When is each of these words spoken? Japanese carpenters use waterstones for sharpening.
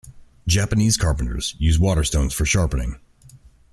Japanese 0.47 0.97
carpenters 0.97 1.53
use 1.59 1.77
waterstones 1.77 2.33
for 2.33 2.43
sharpening. 2.43 2.99